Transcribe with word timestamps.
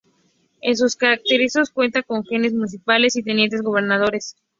En 0.61 0.75
sus 0.75 0.95
caseríos 0.95 1.69
cuenta 1.71 2.01
con 2.01 2.21
Agentes 2.21 2.55
Municipales 2.55 3.15
y 3.15 3.21
Tenientes 3.21 3.61
Gobernadores. 3.61 4.35